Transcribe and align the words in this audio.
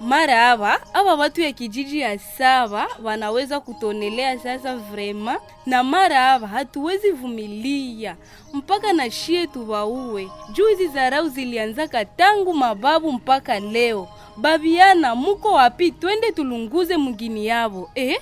mara 0.00 0.36
hawa 0.36 0.78
hawa 0.92 1.14
watu 1.14 1.40
ya 1.40 1.52
kijiji 1.52 2.00
ya 2.00 2.18
saba 2.18 2.88
wanaweza 3.02 3.60
kutonelea 3.60 4.38
sasa 4.38 4.76
vrema, 4.76 5.36
na 5.66 5.82
mara 5.84 6.20
hawa 6.20 6.48
hatuwezi 6.48 7.10
vumilia 7.10 8.16
mpaka 8.52 8.92
na 8.92 9.10
shie 9.10 9.46
tuwauwe. 9.46 10.28
Juu 10.52 10.66
hizi 10.66 10.88
zarau 10.88 11.28
zilianzaka 11.28 12.04
tangu 12.04 12.54
mababu 12.54 13.12
mpaka 13.12 13.60
leo. 13.60 14.08
Babiana, 14.36 15.14
muko 15.14 15.52
wapi? 15.52 15.90
Twende 15.90 16.32
tulunguze 16.32 16.96
mugini 16.96 17.46
yavo 17.46 17.90
eh? 17.94 18.20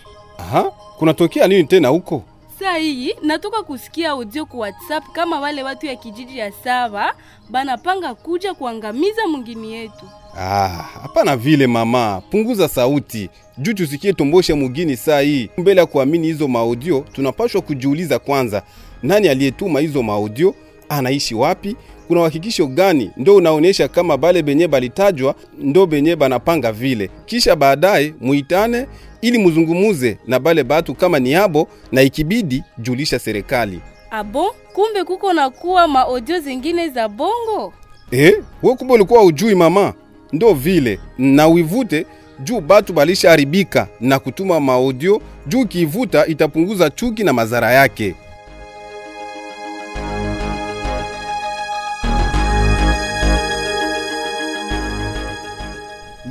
Kunatokea 0.99 1.49
nini 1.49 1.65
tena 1.65 1.89
huko? 1.89 2.23
Saa 2.61 2.77
hii 2.77 3.15
natoka 3.23 3.63
kusikia 3.63 4.11
audio 4.11 4.47
ku 4.47 4.59
WhatsApp 4.59 5.05
kama 5.13 5.41
wale 5.41 5.63
watu 5.63 5.87
ya 5.87 5.97
kijiji 5.97 6.39
ya 6.39 6.53
saba 6.53 7.15
banapanga 7.51 8.15
kuja 8.15 8.55
kuangamiza 8.55 9.27
mungini 9.27 9.73
yetu. 9.73 10.05
Ah, 10.39 10.69
hapana 11.03 11.37
vile 11.37 11.67
mama, 11.67 12.23
punguza 12.31 12.69
sauti 12.69 13.31
juu 13.59 13.73
tusikie 13.73 14.13
tombosha 14.13 14.57
mugini 14.57 14.97
saa 14.97 15.21
hii. 15.21 15.51
Mbele 15.59 15.81
ya 15.81 15.87
kuamini 15.87 16.27
hizo 16.27 16.49
maaudio, 16.49 17.05
tunapashwa 17.13 17.61
kujiuliza 17.63 18.19
kwanza, 18.19 18.63
nani 19.03 19.29
aliyetuma 19.29 19.81
hizo 19.81 20.03
maaudio, 20.03 20.55
anaishi 20.89 21.35
wapi, 21.35 21.77
kuna 22.11 22.21
uhakikisho 22.21 22.67
gani 22.67 23.11
ndo 23.17 23.37
unaonyesha 23.37 23.89
kama 23.89 24.17
bale 24.17 24.43
benye 24.43 24.69
balitajwa 24.69 25.35
ndo 25.59 25.87
benye 25.87 26.17
banapanga 26.17 26.73
vile. 26.73 27.11
Kisha 27.27 27.57
baadaye 27.57 28.15
muitane 28.21 28.87
ili 29.21 29.39
muzungumuze 29.39 30.19
na 30.27 30.39
bale 30.39 30.65
batu 30.65 30.95
kama 30.95 31.19
ni 31.19 31.33
yabo, 31.33 31.69
na 31.93 32.03
ikibidi 32.03 32.63
julisha 32.79 33.19
serikali. 33.19 33.81
Abo, 34.11 34.55
kumbe 34.73 35.05
kuko 35.05 35.33
na 35.33 35.51
kuwa 35.51 35.89
maojo 35.89 36.39
zingine 36.41 36.89
za 36.89 37.09
bongo. 37.09 37.73
Eh, 38.11 38.35
we 38.63 38.75
kumbe 38.77 38.95
ulikuwa 38.95 39.23
ujui 39.25 39.55
mama? 39.55 39.95
Ndo 40.33 40.55
vile 40.55 40.99
na 41.19 41.49
uivute 41.49 42.07
juu 42.45 42.61
batu 42.61 42.93
balisha 42.93 43.31
haribika 43.31 43.89
na 44.01 44.19
kutuma 44.19 44.61
maudio 44.61 45.21
juu 45.47 45.65
kivuta 45.67 46.27
itapunguza 46.27 46.91
chuki 46.91 47.25
na 47.25 47.33
madhara 47.33 47.73
yake. 47.73 48.15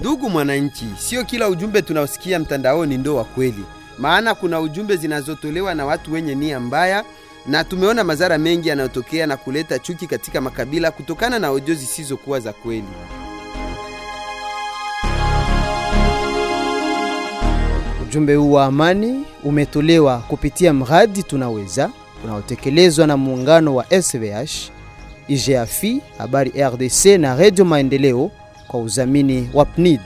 Ndugu 0.09 0.29
mwananchi, 0.29 0.85
sio 0.97 1.23
kila 1.23 1.49
ujumbe 1.49 1.81
tunaosikia 1.81 2.39
mtandaoni 2.39 2.97
ndo 2.97 3.15
wa 3.15 3.23
kweli, 3.23 3.63
maana 3.97 4.35
kuna 4.35 4.59
ujumbe 4.59 4.95
zinazotolewa 4.95 5.75
na 5.75 5.85
watu 5.85 6.13
wenye 6.13 6.35
nia 6.35 6.59
mbaya, 6.59 7.03
na 7.47 7.63
tumeona 7.63 8.03
madhara 8.03 8.37
mengi 8.37 8.69
yanayotokea 8.69 9.27
na 9.27 9.37
kuleta 9.37 9.79
chuki 9.79 10.07
katika 10.07 10.41
makabila 10.41 10.91
kutokana 10.91 11.39
na 11.39 11.51
ojo 11.51 11.73
zisizokuwa 11.73 12.39
za 12.39 12.53
kweli. 12.53 12.87
Ujumbe 18.03 18.35
huu 18.35 18.51
wa 18.51 18.65
amani 18.65 19.25
umetolewa 19.43 20.17
kupitia 20.17 20.73
mradi 20.73 21.23
Tunaweza 21.23 21.89
unaotekelezwa 22.23 23.07
na 23.07 23.17
muungano 23.17 23.75
wa 23.75 23.85
SVH, 24.01 24.71
IGAFI, 25.27 26.01
Habari 26.17 26.51
RDC 26.63 27.05
na 27.05 27.35
redio 27.35 27.65
Maendeleo 27.65 28.31
kwa 28.69 28.79
uzamini 28.79 29.49
wa 29.53 29.65
PNID. 29.65 30.01